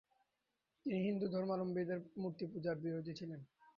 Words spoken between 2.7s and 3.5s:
বিরোধী ছিলেন।